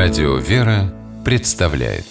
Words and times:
Радио 0.00 0.36
«Вера» 0.36 0.94
представляет 1.24 2.04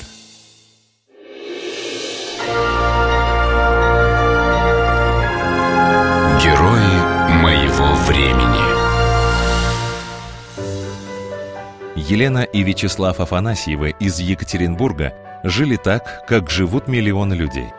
Герои 6.43 7.39
моего 7.41 7.95
времени 8.05 8.59
Елена 11.95 12.39
и 12.43 12.61
Вячеслав 12.63 13.21
Афанасьевы 13.21 13.95
из 14.01 14.19
Екатеринбурга 14.19 15.13
жили 15.45 15.77
так, 15.77 16.25
как 16.27 16.49
живут 16.49 16.89
миллионы 16.89 17.35
людей. 17.35 17.69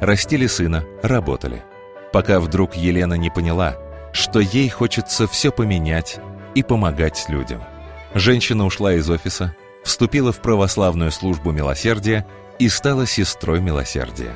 Растили 0.00 0.46
сына, 0.46 0.84
работали. 1.02 1.64
Пока 2.12 2.38
вдруг 2.38 2.76
Елена 2.76 3.14
не 3.14 3.30
поняла, 3.30 3.74
что 4.12 4.38
ей 4.38 4.68
хочется 4.68 5.26
все 5.26 5.50
поменять 5.50 6.20
и 6.54 6.62
помогать 6.62 7.24
людям– 7.28 7.64
Женщина 8.16 8.64
ушла 8.64 8.94
из 8.94 9.10
офиса, 9.10 9.54
вступила 9.84 10.32
в 10.32 10.40
православную 10.40 11.12
службу 11.12 11.52
милосердия 11.52 12.26
и 12.58 12.70
стала 12.70 13.06
сестрой 13.06 13.60
милосердия. 13.60 14.32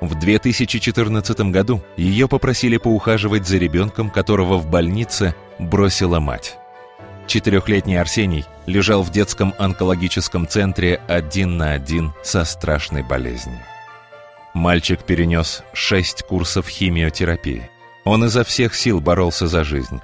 В 0.00 0.18
2014 0.18 1.40
году 1.52 1.80
ее 1.96 2.26
попросили 2.26 2.76
поухаживать 2.76 3.46
за 3.46 3.58
ребенком, 3.58 4.10
которого 4.10 4.56
в 4.56 4.66
больнице 4.66 5.36
бросила 5.60 6.18
мать. 6.18 6.58
Четырехлетний 7.28 8.00
Арсений 8.00 8.46
лежал 8.66 9.04
в 9.04 9.12
детском 9.12 9.54
онкологическом 9.58 10.48
центре 10.48 11.00
один 11.06 11.56
на 11.56 11.70
один 11.70 12.12
со 12.24 12.44
страшной 12.44 13.04
болезнью. 13.04 13.60
Мальчик 14.54 15.04
перенес 15.04 15.62
шесть 15.72 16.24
курсов 16.24 16.66
химиотерапии. 16.66 17.70
Он 18.02 18.24
изо 18.24 18.42
всех 18.42 18.74
сил 18.74 19.00
боролся 19.00 19.46
за 19.46 19.62
жизнь. 19.62 20.00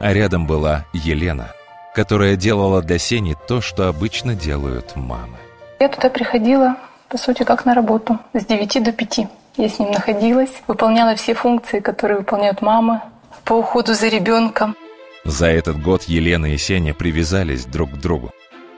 А 0.00 0.12
рядом 0.12 0.48
была 0.48 0.86
Елена– 0.92 1.52
которая 1.94 2.36
делала 2.36 2.82
для 2.82 2.98
Сени 2.98 3.36
то, 3.48 3.60
что 3.60 3.88
обычно 3.88 4.34
делают 4.34 4.96
мамы. 4.96 5.38
Я 5.78 5.88
туда 5.88 6.10
приходила, 6.10 6.76
по 7.08 7.16
сути, 7.16 7.44
как 7.44 7.64
на 7.64 7.74
работу, 7.74 8.18
с 8.34 8.44
9 8.44 8.82
до 8.82 8.92
5. 8.92 9.20
Я 9.56 9.68
с 9.68 9.78
ним 9.78 9.92
находилась, 9.92 10.50
выполняла 10.66 11.14
все 11.14 11.34
функции, 11.34 11.78
которые 11.78 12.18
выполняют 12.18 12.60
мамы 12.60 13.00
по 13.44 13.54
уходу 13.54 13.94
за 13.94 14.08
ребенком. 14.08 14.76
За 15.24 15.46
этот 15.46 15.80
год 15.80 16.02
Елена 16.04 16.46
и 16.52 16.58
Сеня 16.58 16.92
привязались 16.92 17.64
друг 17.64 17.92
к 17.92 17.96
другу. 17.96 18.32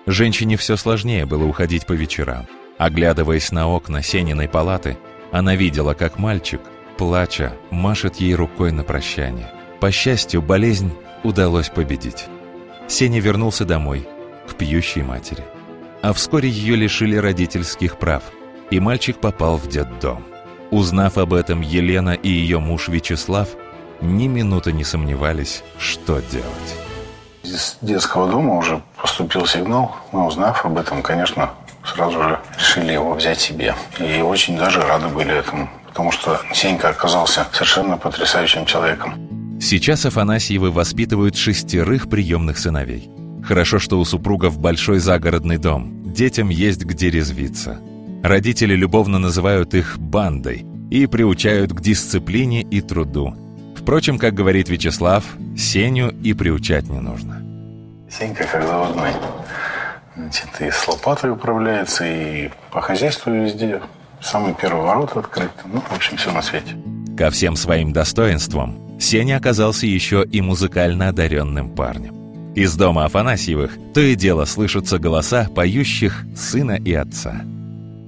Женщине 0.05 0.57
все 0.57 0.77
сложнее 0.77 1.27
было 1.27 1.45
уходить 1.45 1.87
по 1.87 1.93
вечерам. 1.93 2.47
Оглядываясь 2.79 3.51
на 3.51 3.69
окна 3.69 4.03
Сениной 4.03 4.49
палаты, 4.49 4.99
она 5.33 5.57
видела, 5.57 5.95
как 5.95 6.19
мальчик, 6.19 6.61
плача, 6.99 7.53
машет 7.71 8.17
ей 8.17 8.35
рукой 8.35 8.71
на 8.71 8.85
прощание. 8.85 9.51
По 9.81 9.91
счастью, 9.91 10.43
болезнь 10.43 10.93
удалось 11.25 11.71
победить. 11.71 12.27
Сеня 12.89 13.21
вернулся 13.21 13.65
домой, 13.65 14.09
к 14.49 14.55
пьющей 14.55 15.03
матери. 15.03 15.45
А 16.03 16.13
вскоре 16.13 16.49
ее 16.49 16.77
лишили 16.77 17.17
родительских 17.17 17.99
прав, 17.99 18.23
и 18.71 18.79
мальчик 18.79 19.19
попал 19.19 19.57
в 19.57 19.69
детдом. 19.69 20.25
Узнав 20.71 21.19
об 21.19 21.35
этом, 21.35 21.61
Елена 21.63 22.11
и 22.11 22.29
ее 22.29 22.61
муж 22.61 22.89
Вячеслав 22.89 23.49
ни 24.01 24.29
минуты 24.29 24.73
не 24.73 24.85
сомневались, 24.85 25.65
что 25.79 26.21
делать. 26.21 26.77
Из 27.43 27.77
детского 27.81 28.29
дома 28.29 28.57
уже 28.57 28.83
поступил 29.01 29.47
сигнал. 29.47 29.97
Мы, 30.13 30.25
узнав 30.25 30.65
об 30.65 30.79
этом, 30.79 31.03
конечно, 31.03 31.51
сразу 31.85 32.23
же 32.23 32.41
решили 32.59 32.93
его 32.93 33.15
взять 33.15 33.41
себе. 33.41 33.75
И 33.99 34.21
очень 34.21 34.57
даже 34.57 34.81
рады 34.81 35.09
были 35.09 35.35
этому, 35.35 35.69
потому 35.87 36.13
что 36.13 36.41
Сенька 36.53 36.91
оказался 36.91 37.47
совершенно 37.53 37.97
потрясающим 37.97 38.65
человеком. 38.65 39.36
Сейчас 39.61 40.05
Афанасьевы 40.05 40.71
воспитывают 40.71 41.35
шестерых 41.37 42.09
приемных 42.09 42.59
сыновей. 42.59 43.11
Хорошо, 43.43 43.79
что 43.79 43.99
у 43.99 44.05
супругов 44.05 44.59
большой 44.59 44.99
загородный 44.99 45.57
дом, 45.57 46.13
детям 46.13 46.51
есть 46.51 46.85
где 46.85 47.11
резвиться. 47.11 47.79
Родители 48.23 48.75
любовно 48.75 49.19
называют 49.19 49.75
их 49.75 49.99
«бандой» 49.99 50.67
и 50.91 51.07
приучают 51.07 51.73
к 51.73 51.81
дисциплине 51.81 52.63
и 52.63 52.81
труду. 52.81 53.35
Впрочем, 53.77 54.19
как 54.19 54.35
говорит 54.35 54.69
Вячеслав, 54.69 55.25
Сеню 55.57 56.11
и 56.23 56.33
приучать 56.33 56.89
не 56.89 57.01
нужно. 57.01 57.43
Сенька 58.11 58.45
как 58.45 58.67
заводной. 58.67 59.13
Значит, 60.17 60.49
и 60.61 60.71
с 60.71 60.89
лопатой 60.89 61.31
управляется, 61.31 62.05
и 62.05 62.51
по 62.71 62.81
хозяйству 62.81 63.33
везде. 63.33 63.81
Самый 64.21 64.55
первый 64.55 64.83
ворот 64.83 65.17
открыт. 65.17 65.53
Ну, 65.73 65.81
в 65.81 65.93
общем, 65.93 66.17
все 66.17 66.33
на 66.33 66.43
свете. 66.43 66.75
Ко 67.17 67.31
всем 67.31 67.55
своим 67.55 67.93
достоинствам 67.93 68.86
Сеня 68.99 69.37
оказался 69.37 69.87
еще 69.87 70.25
и 70.25 70.41
музыкально 70.41 71.09
одаренным 71.09 71.75
парнем. 71.75 72.55
Из 72.55 72.75
дома 72.75 73.05
Афанасьевых 73.05 73.73
то 73.93 74.01
и 74.01 74.15
дело 74.15 74.47
слышатся 74.47 74.99
голоса 74.99 75.49
поющих 75.55 76.25
сына 76.35 76.73
и 76.73 76.95
отца. 76.95 77.43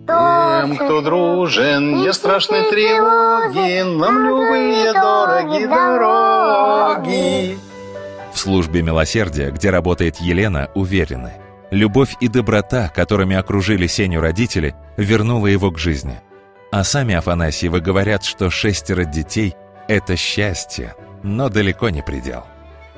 Тем, 0.06 0.76
кто 0.76 1.02
дружен, 1.02 1.98
не 2.02 2.12
страшны 2.12 2.62
тревоги, 2.70 3.82
нам 3.98 4.24
любые 4.24 4.92
дороги 4.94 5.66
дороги. 5.66 7.58
В 8.32 8.38
службе 8.38 8.82
милосердия, 8.82 9.50
где 9.50 9.68
работает 9.68 10.16
Елена, 10.16 10.70
уверены, 10.74 11.34
любовь 11.70 12.16
и 12.20 12.28
доброта, 12.28 12.88
которыми 12.88 13.36
окружили 13.36 13.86
Сеню 13.86 14.20
родители, 14.20 14.74
вернула 14.96 15.48
его 15.48 15.70
к 15.70 15.78
жизни. 15.78 16.20
А 16.72 16.84
сами 16.84 17.14
Афанасьевы 17.14 17.80
говорят, 17.80 18.24
что 18.24 18.48
шестеро 18.48 19.04
детей– 19.04 19.54
это 19.88 20.16
счастье, 20.16 20.94
но 21.22 21.48
далеко 21.48 21.88
не 21.88 22.02
предел. 22.02 22.44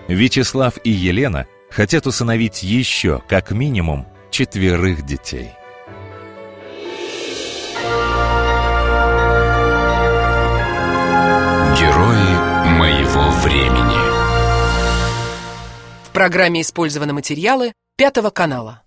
Вячеслав 0.09 0.75
и 0.84 0.91
Елена 0.91 1.47
хотят 1.71 2.06
усыновить 2.06 2.62
еще, 2.62 3.23
как 3.28 3.53
минимум, 3.53 4.06
четверых 4.31 5.06
детей. 5.06 5.53
Герои 11.78 12.77
моего 12.77 13.31
времени 13.41 14.11
В 16.05 16.11
программе 16.12 16.61
использованы 16.61 17.12
материалы 17.12 17.72
Пятого 17.97 18.31
канала. 18.31 18.83